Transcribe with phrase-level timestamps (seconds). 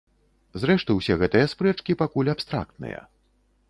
[0.63, 3.09] Зрэшты, усе гэтыя спрэчкі пакуль абстрактныя.